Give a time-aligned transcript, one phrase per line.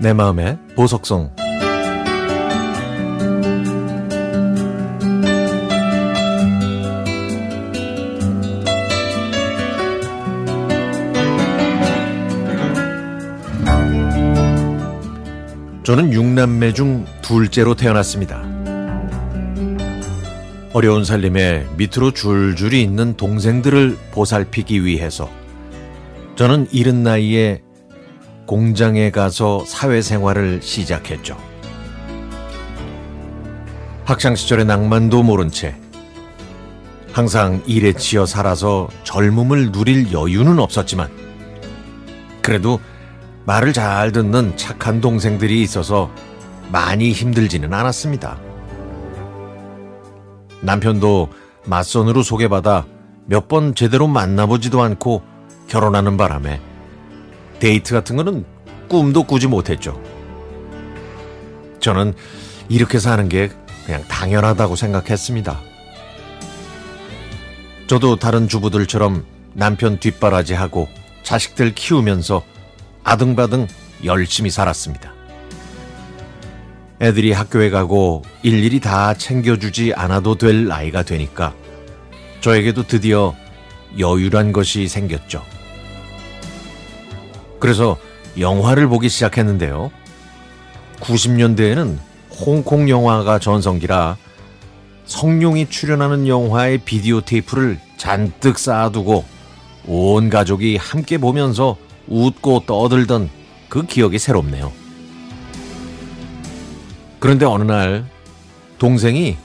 [0.00, 1.32] 내 마음의 보석성
[15.82, 18.42] 저는 육남매 중 둘째로 태어났습니다.
[20.74, 25.28] 어려운 살림에 밑으로 줄줄이 있는 동생들을 보살피기 위해서
[26.36, 27.62] 저는 이른 나이에
[28.48, 31.36] 공장에 가서 사회생활을 시작했죠.
[34.06, 35.76] 학창시절의 낭만도 모른 채
[37.12, 41.10] 항상 일에 치여 살아서 젊음을 누릴 여유는 없었지만
[42.40, 42.80] 그래도
[43.44, 46.10] 말을 잘 듣는 착한 동생들이 있어서
[46.72, 48.38] 많이 힘들지는 않았습니다.
[50.62, 51.28] 남편도
[51.66, 52.86] 맞선으로 소개받아
[53.26, 55.22] 몇 번 제대로 만나보지도 않고
[55.68, 56.62] 결혼하는 바람에
[57.60, 58.44] 데이트 같은 거는
[58.88, 60.00] 꿈도 꾸지 못했죠.
[61.80, 62.14] 저는
[62.68, 63.50] 이렇게 사는 게
[63.84, 65.60] 그냥 당연하다고 생각했습니다.
[67.86, 70.88] 저도 다른 주부들처럼 남편 뒷바라지하고
[71.22, 72.42] 자식들 키우면서
[73.02, 73.66] 아등바등
[74.04, 75.12] 열심히 살았습니다.
[77.00, 81.54] 애들이 학교에 가고 일일이 다 챙겨주지 않아도 될 나이가 되니까
[82.40, 83.34] 저에게도 드디어
[83.98, 85.42] 여유란 것이 생겼죠.
[87.58, 87.96] 그래서
[88.38, 89.90] 영화를 보기 시작했는데요.
[91.00, 91.98] 90년대에는
[92.40, 94.16] 홍콩 영화가 전성기라
[95.06, 99.24] 성룡이 출연하는 영화의 비디오 테이프를 잔뜩 쌓아두고
[99.86, 101.76] 온 가족이 함께 보면서
[102.08, 103.30] 웃고 떠들던
[103.68, 104.72] 그 기억이 새롭네요.
[107.18, 108.04] 그런데 어느 날
[108.78, 109.36] 동생이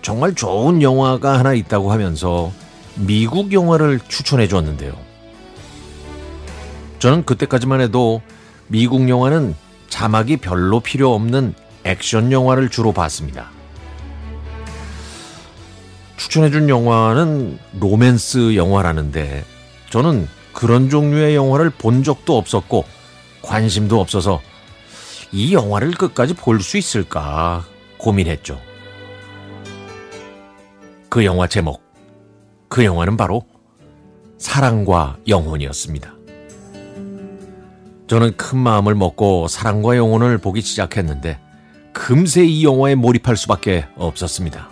[0.00, 2.52] 정말 좋은 영화가 하나 있다고 하면서
[2.94, 5.09] 미국 영화를 추천해 줬는데요.
[7.00, 8.20] 저는 그때까지만 해도
[8.68, 9.54] 미국 영화는
[9.88, 11.54] 자막이 별로 필요 없는
[11.84, 13.50] 액션 영화를 주로 봤습니다.
[16.16, 19.44] 추천해준 영화는 로맨스 영화라는데
[19.88, 22.84] 저는 그런 종류의 영화를 본 적도 없었고
[23.42, 24.42] 관심도 없어서
[25.32, 27.64] 이 영화를 끝까지 볼 수 있을까
[27.96, 28.60] 고민했죠.
[31.08, 31.82] 그 영화 제목,
[32.68, 33.42] 그 영화는 바로
[34.38, 36.19] 사랑과 영혼이었습니다.
[38.10, 41.38] 저는 큰 마음을 먹고 사랑과 영혼을 보기 시작했는데
[41.92, 44.68] 금세 이 영화에 몰입할 수밖에 없었습니다.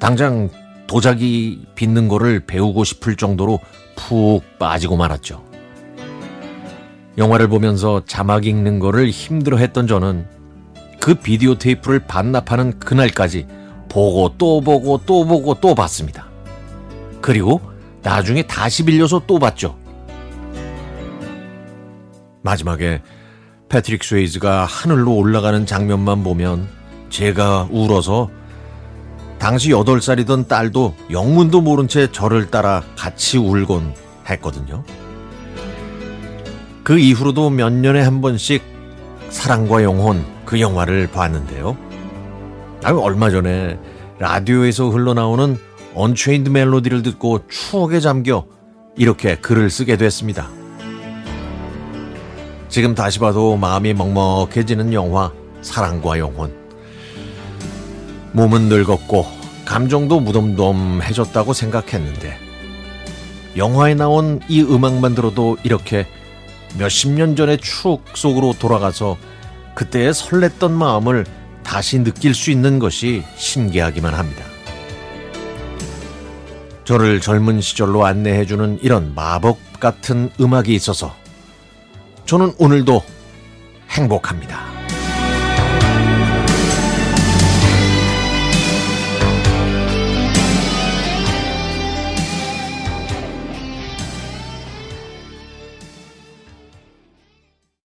[0.00, 0.48] 당장
[0.88, 3.60] 도자기 빚는 거를 배우고 싶을 정도로
[3.94, 5.44] 푹 빠지고 말았죠.
[7.16, 10.26] 영화를 보면서 자막 읽는 거를 힘들어 했던 저는
[10.98, 13.46] 그 비디오 테이프를 반납하는 그날까지
[13.88, 16.26] 보고 또 보고 또 보고 또 봤습니다.
[17.20, 17.60] 그리고
[18.02, 19.77] 나중에 다시 빌려서 또 봤죠.
[22.42, 23.02] 마지막에
[23.68, 26.68] 패트릭 스웨이즈가 하늘로 올라가는 장면만 보면
[27.10, 28.30] 제가 울어서
[29.38, 33.94] 당시 8살이던 딸도 영문도 모른 채 저를 따라 같이 울곤
[34.28, 34.84] 했거든요.
[36.82, 38.62] 그 이후로도 몇 년에 한 번씩
[39.30, 41.76] 사랑과 영혼 그 영화를 봤는데요.
[42.82, 43.78] 아, 얼마 전에
[44.18, 45.56] 라디오에서 흘러나오는
[45.94, 48.46] Unchained Melody를 듣고 추억에 잠겨
[48.96, 50.48] 이렇게 글을 쓰게 됐습니다.
[52.68, 56.54] 지금 다시 봐도 마음이 먹먹해지는 영화 사랑과 영혼.
[58.32, 59.26] 몸은 늙었고
[59.64, 62.38] 감정도 무덤덤해졌다고 생각했는데
[63.56, 66.06] 영화에 나온 이 음악만 들어도 이렇게
[66.78, 69.16] 몇십 년 전의 추억 속으로 돌아가서
[69.74, 71.24] 그때의 설렜던 마음을
[71.62, 74.44] 다시 느낄 수 있는 것이 신기하기만 합니다.
[76.84, 81.14] 저를 젊은 시절로 안내해주는 이런 마법 같은 음악이 있어서
[82.28, 83.02] 저는 오늘도
[83.88, 84.67] 행복합니다.